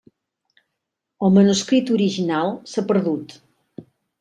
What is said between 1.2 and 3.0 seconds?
El manuscrit original s'ha